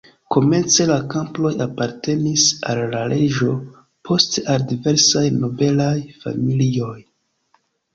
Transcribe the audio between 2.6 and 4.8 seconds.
al la reĝo, poste al